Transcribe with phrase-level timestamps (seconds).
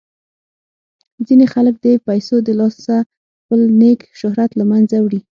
[1.27, 2.95] ځینې خلک د پیسو د لاسه
[3.41, 5.19] خپل نیک شهرت له منځه وړي.